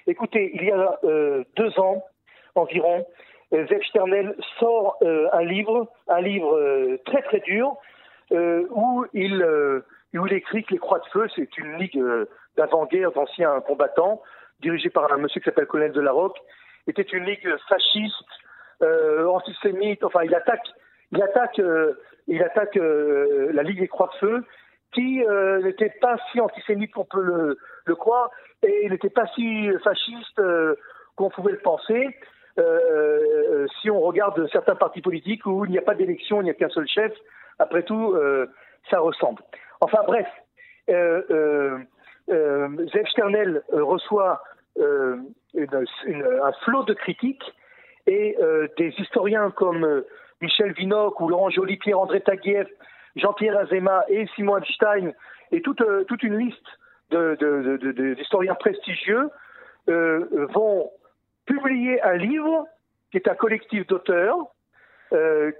Écoutez, 0.05 0.51
il 0.53 0.63
y 0.63 0.71
a 0.71 0.99
deux 1.57 1.79
ans 1.79 2.05
environ, 2.55 3.05
Zef 3.51 3.83
Sternel 3.89 4.35
sort 4.59 4.97
un 5.01 5.43
livre, 5.43 5.87
un 6.07 6.21
livre 6.21 6.97
très 7.05 7.23
très 7.23 7.39
dur, 7.39 7.75
euh, 8.33 8.65
où, 8.71 9.05
il, 9.13 9.41
euh, 9.43 9.85
où 10.13 10.25
il 10.25 10.33
écrit 10.33 10.63
que 10.63 10.73
les 10.73 10.79
Croix 10.79 10.99
de 10.99 11.05
Feu, 11.07 11.27
c'est 11.35 11.57
une 11.57 11.77
ligue 11.77 11.97
euh, 11.97 12.25
d'avant-guerre 12.57 13.11
d'anciens 13.11 13.59
combattants, 13.61 14.21
dirigée 14.61 14.89
par 14.89 15.11
un 15.11 15.17
monsieur 15.17 15.39
qui 15.39 15.45
s'appelle 15.45 15.67
Colonel 15.67 15.91
de 15.91 16.01
la 16.01 16.11
Roque, 16.11 16.37
était 16.87 17.03
une 17.03 17.25
ligue 17.25 17.47
fasciste, 17.69 18.15
antisémite, 18.81 20.03
enfin 20.03 20.23
il 20.23 20.33
attaque, 20.35 20.67
il 21.11 21.21
attaque, 21.21 21.61
il 22.27 22.43
attaque 22.43 22.75
la 22.75 23.63
Ligue 23.63 23.79
des 23.79 23.87
Croix 23.87 24.09
de 24.13 24.27
Feu, 24.27 24.43
qui 24.93 25.23
n'était 25.63 25.93
pas 26.01 26.17
si 26.31 26.39
antisémite 26.39 26.93
qu'on 26.93 27.05
peut 27.05 27.55
le, 27.85 27.95
croire, 27.95 28.29
et 28.61 28.89
n'était 28.89 29.09
pas 29.09 29.27
si 29.35 29.69
fasciste 29.83 30.41
qu'on 31.15 31.29
pouvait 31.29 31.53
le 31.53 31.59
penser. 31.59 32.15
si 33.81 33.89
on 33.89 34.01
regarde 34.01 34.47
certains 34.51 34.75
partis 34.75 35.01
politiques 35.01 35.45
où 35.45 35.65
il 35.65 35.71
n'y 35.71 35.77
a 35.77 35.81
pas 35.83 35.95
d'élection, 35.95 36.41
il 36.41 36.45
n'y 36.45 36.51
a 36.51 36.55
qu'un 36.55 36.69
seul 36.69 36.87
chef, 36.87 37.13
après 37.59 37.83
tout, 37.83 38.13
euh, 38.13 38.47
ça 38.89 38.99
ressemble. 38.99 39.41
Enfin 39.81 39.99
bref, 40.05 40.27
euh, 40.89 41.21
euh, 41.31 41.77
euh 42.29 42.87
Sternel 43.11 43.63
reçoit 43.71 44.41
un 44.79 46.51
flot 46.63 46.83
de 46.83 46.93
critiques 46.93 47.53
et 48.13 48.37
des 48.77 48.93
historiens 48.97 49.51
comme 49.51 50.03
Michel 50.41 50.73
Vinocq 50.73 51.19
ou 51.21 51.29
Laurent 51.29 51.49
Joly, 51.49 51.77
Pierre-André 51.77 52.21
Taguieff, 52.21 52.67
Jean-Pierre 53.15 53.57
Azema 53.57 54.03
et 54.09 54.27
Simon 54.35 54.57
Einstein 54.57 55.13
et 55.51 55.61
toute, 55.61 55.83
toute 56.07 56.23
une 56.23 56.37
liste 56.37 56.67
d'historiens 57.11 58.55
prestigieux 58.55 59.29
vont 59.87 60.91
publier 61.45 62.01
un 62.01 62.15
livre 62.15 62.65
qui 63.11 63.17
est 63.17 63.27
un 63.27 63.35
collectif 63.35 63.85
d'auteurs 63.87 64.37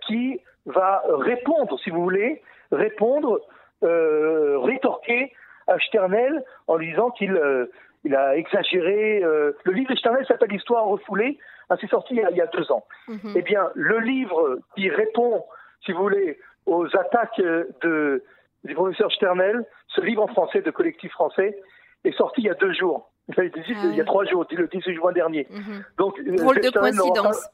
qui 0.08 0.40
va 0.66 1.04
répondre, 1.08 1.80
si 1.80 1.90
vous 1.90 2.02
voulez, 2.02 2.42
répondre, 2.72 3.42
euh, 3.84 4.60
rétorquer 4.60 5.34
à 5.68 5.78
Sternel 5.80 6.44
en 6.68 6.76
lui 6.76 6.90
disant 6.90 7.12
qu'il 7.12 7.34
euh, 7.36 7.66
il 8.04 8.16
a 8.16 8.36
exagéré. 8.36 9.24
Euh, 9.24 9.54
le 9.64 9.74
livre 9.74 9.92
de 9.92 9.98
Sternel 9.98 10.26
s'appelle 10.26 10.50
L'histoire 10.50 10.86
refoulée, 10.86 11.40
hein, 11.70 11.76
c'est 11.80 11.90
sorti 11.90 12.16
il 12.16 12.38
y, 12.38 12.42
a, 12.42 12.48
deux 12.48 12.72
ans. 12.72 12.86
Mhm. 13.08 13.34
Eh 13.36 13.42
bien, 13.42 13.70
le 13.76 14.00
livre 14.00 14.60
qui 14.76 14.90
répond, 14.90 15.44
si 15.86 15.92
vous 15.92 16.02
voulez, 16.02 16.40
aux 16.66 16.86
attaques 16.96 17.42
de, 17.82 18.24
du 18.64 18.74
professeur 18.74 19.12
Sternel, 19.12 19.66
ce 19.88 20.02
livre 20.02 20.24
en 20.24 20.28
français 20.28 20.62
de 20.62 20.72
collectif 20.72 21.12
français, 21.12 21.58
est 22.04 22.16
sorti 22.18 22.42
il 22.42 22.48
y 22.48 22.50
a 22.50 22.56
deux 22.56 22.74
jours. 22.74 23.10
il 23.38 23.96
y 23.96 24.00
a 24.00 24.04
ah 24.04 24.06
trois 24.06 24.26
jours, 24.26 24.46
le 24.52 24.68
18 24.68 24.96
juin 24.96 25.12
dernier. 25.12 25.48
Mhm. 25.50 25.84
Donc, 25.98 26.20
Drôle 26.22 26.60
de 26.60 26.70
coïncidence 26.70 27.50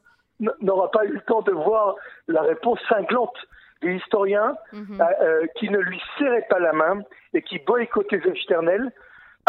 n'aura 0.60 0.90
pas 0.90 1.04
eu 1.04 1.12
le 1.12 1.20
temps 1.20 1.42
de 1.42 1.52
voir 1.52 1.94
la 2.26 2.42
réponse 2.42 2.80
cinglante 2.88 3.36
des 3.82 3.94
historiens 3.94 4.56
mhm. 4.72 5.00
euh, 5.00 5.04
euh, 5.22 5.46
qui 5.56 5.68
ne 5.68 5.78
lui 5.78 6.00
serraient 6.18 6.46
pas 6.48 6.58
la 6.58 6.72
main 6.72 7.00
et 7.34 7.42
qui 7.42 7.58
boycottaient 7.60 8.20
Sternel 8.42 8.90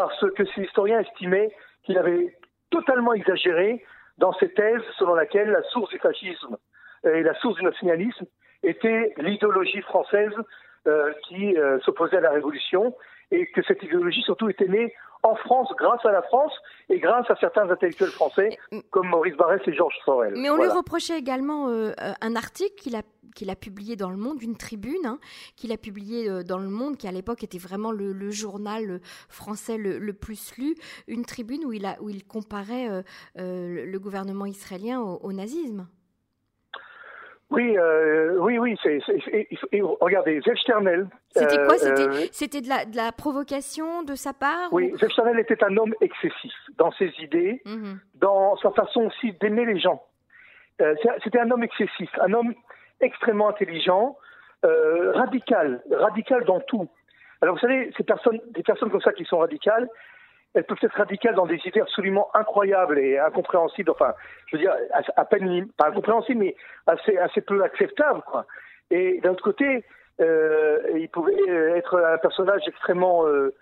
parce 0.01 0.31
que 0.33 0.45
ces 0.45 0.61
historiens 0.61 0.99
estimaient 0.99 1.51
qu'il 1.83 1.97
avait 1.97 2.35
totalement 2.69 3.13
exagéré 3.13 3.83
dans 4.17 4.33
ses 4.33 4.51
thèses 4.53 4.81
selon 4.97 5.13
laquelle 5.13 5.49
la 5.49 5.63
source 5.63 5.89
du 5.89 5.99
fascisme 5.99 6.57
et 7.03 7.23
la 7.23 7.33
source 7.35 7.55
du 7.57 7.63
nationalisme 7.63 8.25
était 8.63 9.13
l'idéologie 9.17 9.81
française 9.81 10.33
euh, 10.87 11.11
qui 11.27 11.55
s'opposait 11.83 12.17
à 12.17 12.21
la 12.21 12.31
Révolution 12.31 12.95
et 13.31 13.47
que 13.47 13.61
cette 13.63 13.81
idéologie 13.83 14.21
surtout 14.21 14.49
était 14.49 14.67
née 14.67 14.93
en 15.23 15.35
France 15.35 15.69
grâce 15.77 16.05
à 16.05 16.11
la 16.11 16.21
France 16.23 16.53
et 16.89 16.99
grâce 16.99 17.29
à 17.29 17.35
certains 17.35 17.69
intellectuels 17.69 18.09
français 18.09 18.57
comme 18.89 19.07
Maurice 19.07 19.35
Barrès 19.35 19.61
et 19.65 19.73
Georges 19.73 19.97
Sorel. 20.05 20.33
Mais 20.35 20.49
on 20.49 20.57
lui 20.57 20.67
reprochait 20.67 21.17
également 21.17 21.69
euh, 21.69 21.91
un 22.21 22.35
article 22.35 22.75
qu'il 22.75 22.95
a 22.95 23.01
qu'il 23.33 23.49
a 23.49 23.55
publié 23.55 23.95
dans 23.95 24.09
Le 24.09 24.17
Monde, 24.17 24.43
une 24.43 24.57
tribune 24.57 25.05
hein, 25.05 25.17
qu'il 25.55 25.71
a 25.71 25.77
publié 25.77 26.29
euh, 26.29 26.43
dans 26.43 26.57
Le 26.57 26.67
Monde, 26.67 26.97
qui 26.97 27.07
à 27.07 27.13
l'époque 27.13 27.45
était 27.45 27.57
vraiment 27.57 27.93
le, 27.93 28.29
journal 28.29 28.99
français 29.29 29.77
le, 29.77 30.11
plus 30.11 30.57
lu, 30.57 30.75
une 31.07 31.23
tribune 31.23 31.63
où 31.63 31.71
il, 31.71 31.85
a, 31.85 31.95
où 32.01 32.09
il 32.09 32.25
comparait 32.25 32.89
euh, 32.89 33.85
le 33.85 33.99
gouvernement 33.99 34.45
israélien 34.45 34.99
au 34.99 35.31
nazisme. 35.31 35.87
Oui, 37.51 37.77
euh, 37.77 38.37
oui, 38.39 38.57
oui. 38.57 38.77
C'est, 38.81 38.99
regardez, 39.99 40.39
Zef 40.41 40.57
Sternel. 40.59 41.07
C'était 41.35 41.57
quoi? 41.57 41.75
euh, 41.83 42.25
C'était, 42.31 42.61
de, 42.61 42.69
la, 42.69 42.85
de 42.85 42.95
la 42.95 43.11
provocation 43.11 44.03
de 44.03 44.15
sa 44.15 44.31
part 44.33 44.71
Oui, 44.71 44.93
Zef 44.97 45.11
Sternel 45.11 45.37
était 45.39 45.61
un 45.63 45.75
homme 45.75 45.93
excessif 45.99 46.53
dans 46.77 46.91
ses 46.93 47.11
idées, 47.19 47.61
mhm. 47.65 47.99
dans 48.15 48.55
sa 48.57 48.71
façon 48.71 49.01
aussi 49.01 49.33
d'aimer 49.41 49.65
les 49.65 49.79
gens. 49.79 50.01
Euh, 50.81 50.95
c'était 51.23 51.39
un 51.39 51.51
homme 51.51 51.63
excessif, 51.63 52.09
un 52.21 52.31
homme 52.33 52.53
extrêmement 53.01 53.49
intelligent, 53.49 54.17
radical, 54.63 55.81
radical 55.91 56.45
dans 56.45 56.59
tout. 56.61 56.87
Alors 57.41 57.55
vous 57.55 57.61
savez, 57.61 57.91
ces 57.97 58.03
personnes, 58.03 58.39
des 58.51 58.63
personnes 58.63 58.91
comme 58.91 59.01
ça 59.01 59.11
qui 59.11 59.25
sont 59.25 59.39
radicales, 59.39 59.89
elles 60.53 60.65
peuvent 60.65 60.77
être 60.81 60.97
radicales 60.97 61.35
dans 61.35 61.45
des 61.45 61.59
idées 61.65 61.81
absolument 61.81 62.29
incroyables 62.33 62.99
et 62.99 63.17
incompréhensibles, 63.17 63.91
enfin, 63.91 64.13
je 64.47 64.57
veux 64.57 64.61
dire, 64.61 64.75
à, 65.15 65.25
peine, 65.25 65.67
pas 65.77 65.87
incompréhensibles, 65.87 66.39
mais 66.39 66.55
assez, 66.87 67.17
assez 67.17 67.41
peu 67.41 67.63
acceptables, 67.63 68.21
quoi. 68.23 68.45
Et 68.89 69.19
d'un 69.21 69.31
autre 69.31 69.43
côté, 69.43 69.85
euh, 70.19 70.79
il 70.95 71.07
pouvait 71.09 71.33
être 71.77 71.97
un 71.97 72.17
personnage 72.17 72.61
extrêmement 72.67 73.25
euh, 73.25 73.53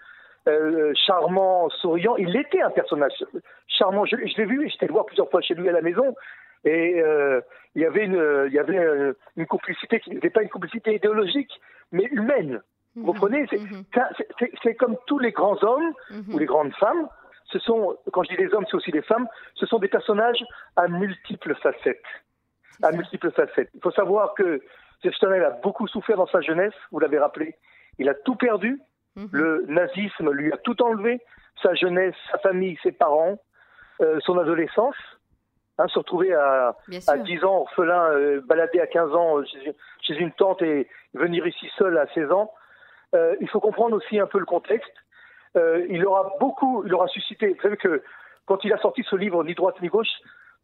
euh, 0.48 0.94
charmant, 1.06 1.70
souriant. 1.70 2.16
Il 2.16 2.36
était 2.36 2.62
un 2.62 2.72
personnage 2.72 3.14
charmant. 3.68 4.06
Je, 4.06 4.16
l'ai 4.16 4.46
vu, 4.46 4.70
j'étais 4.70 4.88
le 4.88 4.94
voir 4.94 5.06
plusieurs 5.06 5.30
fois 5.30 5.42
chez 5.42 5.54
lui 5.54 5.70
à 5.70 5.72
la 5.72 5.82
maison. 5.82 6.16
Et 6.66 7.02
euh, 7.02 7.42
il 7.76 7.82
y 7.82 7.86
avait 7.86 8.06
une, 8.06 8.48
il 8.48 8.54
y 8.54 8.60
avait 8.60 8.80
euh, 8.80 9.14
une 9.38 9.46
complicité 9.46 10.00
qui 10.00 10.12
n'était 10.12 10.30
pas 10.30 10.42
une 10.42 10.50
complicité 10.50 10.96
idéologique, 10.96 11.52
mais 11.92 12.06
humaine. 12.06 12.62
Vous 12.96 13.02
mhm. 13.02 13.08
comprenez 13.08 13.48
mhm. 13.52 13.84
C'est 14.64 14.76
comme 14.76 14.96
tous 15.06 15.20
les 15.20 15.32
grands 15.32 15.62
hommes 15.64 15.94
ou 16.32 16.38
les 16.38 16.46
grandes 16.46 16.74
femmes. 16.76 17.08
Ce 17.46 17.60
sont, 17.60 17.98
quand 18.14 18.24
je 18.24 18.30
dis 18.30 18.38
les 18.38 18.54
hommes, 18.54 18.66
c'est 18.70 18.78
aussi 18.78 18.92
les 18.92 19.02
femmes. 19.02 19.28
Ce 19.56 19.66
sont 19.66 19.80
des 19.80 19.88
personnages 19.88 20.44
à 20.76 20.88
multiples 20.88 21.56
facettes. 21.56 22.04
À 22.84 22.92
multiples 22.92 23.32
facettes. 23.32 23.70
Il 23.74 23.82
faut 23.82 23.92
savoir 23.92 24.34
que 24.36 24.62
Sternel 25.16 25.44
a 25.44 25.52
beaucoup 25.52 25.88
souffert 25.88 26.18
dans 26.18 26.28
sa 26.28 26.42
jeunesse. 26.42 26.74
Vous 26.92 27.00
l'avez 27.00 27.18
rappelé. 27.18 27.56
Il 27.98 28.08
a 28.10 28.14
tout 28.14 28.36
perdu. 28.36 28.80
Le 29.32 29.66
nazisme 29.68 30.32
lui 30.32 30.52
a 30.54 30.58
tout 30.58 30.82
enlevé. 30.82 31.20
Sa 31.62 31.74
jeunesse, 31.74 32.16
sa 32.32 32.38
famille, 32.38 32.78
ses 32.84 32.94
parents, 32.94 33.38
euh, 34.02 34.20
son 34.22 34.38
adolescence. 34.38 34.96
Hein, 35.78 35.88
se 35.88 35.98
retrouver 35.98 36.34
à, 36.34 36.76
à 37.08 37.18
10 37.18 37.44
ans 37.46 37.60
orphelin, 37.62 38.12
euh, 38.12 38.42
balader 38.42 38.82
à 38.82 38.88
15 38.88 39.16
ans 39.16 39.40
euh, 39.40 39.46
chez, 40.02 40.16
une 40.16 40.32
tante 40.34 40.62
et 40.62 40.90
venir 41.14 41.48
ici 41.48 41.70
seul 41.78 41.98
à 41.98 42.06
16 42.14 42.32
ans. 42.34 42.52
Euh, 43.16 43.36
il 43.42 43.50
faut 43.50 43.60
comprendre 43.60 43.96
aussi 43.96 44.20
un 44.20 44.28
peu 44.28 44.40
le 44.40 44.46
contexte. 44.46 44.94
Euh, 45.58 45.86
il 45.90 46.06
aura 46.06 46.36
beaucoup, 46.40 46.84
il 46.86 46.94
aura 46.94 47.08
suscité. 47.08 47.54
Vous 47.54 47.62
savez 47.62 47.78
que 47.78 48.04
quand 48.46 48.64
il 48.64 48.74
a 48.74 48.78
sorti 48.78 49.04
ce 49.10 49.16
livre 49.16 49.44
ni 49.44 49.56
droite 49.56 49.82
ni 49.82 49.88
gauche, 49.88 50.08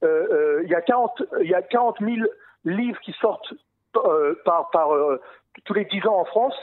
euh, 0.04 0.62
il 0.64 0.70
y 0.70 0.76
a 0.76 0.82
40, 0.82 1.24
il 1.42 1.50
y 1.50 1.56
a 1.56 1.62
40 1.62 1.98
000 2.00 2.16
livres 2.66 3.00
qui 3.02 3.14
sortent 3.14 3.54
par, 4.44 4.70
par 4.72 4.90
tous 5.64 5.74
les 5.74 5.86
10 5.86 6.08
ans 6.08 6.20
en 6.20 6.26
France. 6.26 6.56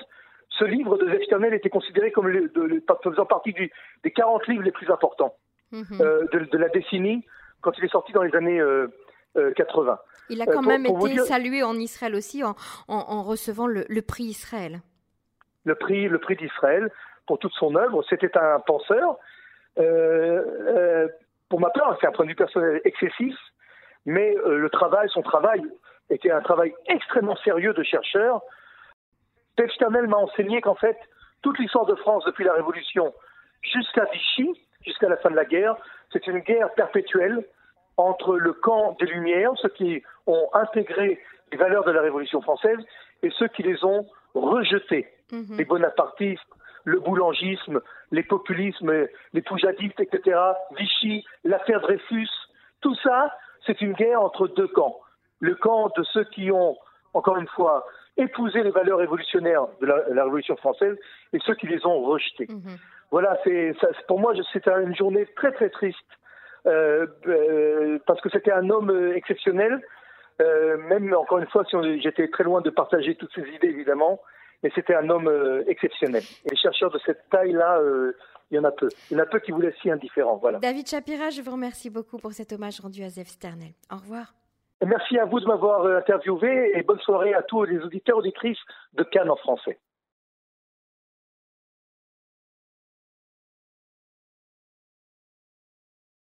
Ce 0.51 0.65
livre 0.65 0.99
de 0.99 1.09
Zeftanel 1.09 1.55
était 1.55 1.71
considéré 1.71 2.13
comme 2.13 2.29
le, 2.29 2.49
de, 2.49 2.83
faisant 3.03 3.25
partie 3.25 3.53
du, 3.53 3.73
des 4.05 4.11
40 4.11 4.47
livres 4.49 4.63
les 4.63 4.71
plus 4.71 4.91
importants 4.91 5.35
mhm. 5.73 5.99
de, 5.99 6.39
de, 6.45 6.59
la 6.59 6.69
décennie 6.69 7.25
quand 7.63 7.73
il 7.79 7.85
est 7.85 7.93
sorti 7.93 8.13
dans 8.13 8.23
les 8.23 8.35
années 8.37 8.61
80. 9.57 9.93
Euh, 9.93 9.95
euh, 9.95 9.97
il 10.29 10.43
a 10.43 10.47
quand 10.47 10.63
même 10.63 10.85
été 10.85 11.19
salué 11.21 11.63
en 11.63 11.75
Israël 11.75 12.15
aussi 12.15 12.45
en, 12.45 12.55
en, 12.89 13.23
recevant 13.23 13.67
le, 13.67 13.87
le, 13.89 14.03
prix 14.03 14.25
Israël. 14.25 14.83
Le 15.65 15.75
prix, 15.75 16.09
le 16.09 16.19
prix 16.19 16.37
d'Israël 16.37 16.91
pour 17.27 17.39
toute 17.39 17.53
son 17.53 17.75
œuvre. 17.77 18.03
C'était 18.09 18.37
un 18.37 18.61
penseur. 18.61 19.17
pour 21.49 21.61
ma 21.61 21.71
part, 21.71 21.97
c'est 22.01 22.07
un 22.07 22.13
point 22.13 22.25
de 22.25 22.31
vue 22.31 22.37
personnel 22.37 22.81
excessif, 22.85 23.37
mais 24.07 24.35
le 24.47 24.69
travail, 24.71 25.09
son 25.11 25.23
travail, 25.23 25.63
était 26.11 26.31
un 26.31 26.41
travail 26.41 26.75
extrêmement 26.87 27.37
sérieux 27.37 27.73
de 27.73 27.83
chercheur. 27.83 28.43
Steve 29.53 29.89
m'a 29.91 30.17
enseigné 30.17 30.61
qu'en 30.61 30.75
fait, 30.75 30.99
toute 31.43 31.59
l'histoire 31.59 31.87
de 31.87 31.95
France 31.97 32.25
depuis 32.25 32.45
la 32.45 32.53
Révolution 32.53 33.13
jusqu'à 33.63 34.05
Vichy, 34.13 34.51
jusqu'à 34.85 35.09
la 35.09 35.17
fin 35.19 35.31
de 35.31 35.37
la 35.37 35.45
guerre, 35.45 35.77
c'est 36.13 36.27
une 36.27 36.39
guerre 36.41 36.73
perpétuelle 36.75 37.45
entre 37.97 38.37
le 38.37 38.53
camp 38.53 38.97
des 38.99 39.07
Lumières, 39.07 39.53
ceux 39.57 39.69
qui 39.69 40.03
ont 40.27 40.49
intégré 40.55 41.21
les 41.51 41.59
valeurs 41.59 41.85
de 41.85 41.91
la 41.91 42.01
Révolution 42.01 42.41
française, 42.41 42.79
et 43.23 43.31
ceux 43.39 43.49
qui 43.49 43.63
les 43.63 43.85
ont 43.85 44.07
rejetées. 44.35 45.07
Mhm. 45.33 45.57
Les 45.59 45.65
bonapartistes, 45.65 46.43
le 46.85 47.01
boulangisme, 47.01 47.81
les 48.11 48.23
populismes, 48.23 49.07
les 49.33 49.43
poujadistes, 49.43 50.01
etc., 50.01 50.39
Vichy, 50.79 51.25
l'affaire 51.45 51.81
Dreyfus, 51.81 52.29
tout 52.81 52.95
ça, 52.97 53.33
c'est 53.67 53.81
une 53.81 53.93
guerre 53.93 54.21
entre 54.23 54.49
deux 54.49 54.69
camps. 54.69 55.01
Le 55.41 55.55
camp 55.55 55.91
de 55.97 56.03
ceux 56.05 56.25
qui 56.25 56.51
ont, 56.51 56.77
encore 57.15 57.37
une 57.37 57.49
fois, 57.49 57.87
épousé 58.17 58.63
les 58.63 58.71
valeurs 58.71 58.99
révolutionnaires 58.99 59.67
de 59.81 59.87
la, 59.87 60.25
Révolution 60.25 60.57
française 60.57 60.97
et 61.33 61.39
ceux 61.47 61.55
qui 61.55 61.67
les 61.67 61.85
ont 61.87 62.03
rejetées. 62.03 62.47
Mhm. 62.49 62.77
Voilà, 63.11 63.39
c'est 63.45 63.75
pour 64.07 64.21
moi 64.21 64.33
c'est 64.53 64.67
une 64.67 64.97
journée 64.97 65.27
très 65.37 65.53
très 65.53 65.69
triste 65.71 65.99
euh, 66.67 67.07
euh, 67.27 67.99
parce 68.07 68.21
que 68.21 68.31
c'était 68.31 68.53
un 68.53 68.71
homme 68.71 68.91
euh, 68.91 69.15
exceptionnel. 69.15 69.81
même 70.41 71.15
encore 71.15 71.39
une 71.39 71.47
fois, 71.47 71.65
si 71.65 71.77
j'étais 72.01 72.29
très 72.29 72.45
loin 72.45 72.61
de 72.61 72.71
partager 72.71 73.15
toutes 73.15 73.33
ces 73.35 73.43
idées 73.43 73.69
évidemment, 73.69 74.21
mais 74.63 74.71
c'était 74.75 74.95
un 74.95 75.09
homme 75.11 75.31
exceptionnel. 75.67 76.23
Et 76.45 76.51
les 76.51 76.57
chercheurs 76.57 76.91
de 76.91 76.99
cette 77.05 77.29
taille-là, 77.31 77.81
il 78.51 78.57
y 78.57 78.59
en 78.59 78.65
a 78.65 78.71
peu. 78.71 78.89
Il 79.11 79.17
y 79.17 79.21
en 79.21 79.23
a 79.23 79.27
peu 79.27 79.41
qui 79.41 79.51
vous 79.51 79.61
laissent 79.61 79.75
si 79.81 79.91
indifférents. 79.91 80.37
Voilà. 80.37 80.59
David 80.59 80.89
Chapira, 80.89 81.31
je 81.31 81.43
vous 81.43 81.53
remercie 81.53 81.91
beaucoup 81.91 82.19
pour 82.19 82.33
cet 82.33 82.53
hommage 82.53 82.81
rendu 82.81 83.03
à 83.03 83.09
Zef 83.09 83.29
Sternel. 83.29 83.73
Au 83.91 83.97
revoir. 83.97 84.35
merci 84.87 85.19
à 85.19 85.25
vous 85.25 85.41
de 85.41 85.47
m'avoir 85.47 85.87
interviewé 85.87 86.73
et 86.75 86.83
bonne 86.83 87.01
soirée 87.01 87.35
à 87.35 87.43
tous 87.43 87.65
les 87.65 87.79
auditeurs 87.79 88.17
et 88.17 88.19
auditrices 88.21 88.61
de 88.93 89.03
Cannes 89.05 89.31
en 89.31 89.37
français. 89.37 89.79